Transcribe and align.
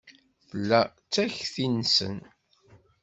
Tella 0.49 0.81
d 0.87 0.91
takti-nsen. 1.13 2.17